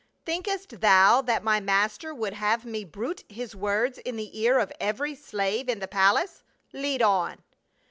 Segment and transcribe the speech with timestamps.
[0.25, 4.73] "Thinkest thou that my master would have me bruit his words in the ear of
[4.79, 6.41] every slave in the palace?
[6.73, 7.43] Lead on."